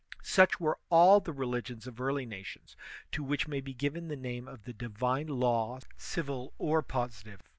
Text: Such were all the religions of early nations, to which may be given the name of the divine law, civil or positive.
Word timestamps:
Such 0.23 0.59
were 0.59 0.79
all 0.89 1.19
the 1.19 1.31
religions 1.31 1.85
of 1.85 2.01
early 2.01 2.25
nations, 2.25 2.75
to 3.11 3.21
which 3.23 3.47
may 3.47 3.61
be 3.61 3.75
given 3.75 4.07
the 4.07 4.15
name 4.15 4.47
of 4.47 4.63
the 4.63 4.73
divine 4.73 5.27
law, 5.27 5.77
civil 5.95 6.53
or 6.57 6.81
positive. 6.81 7.41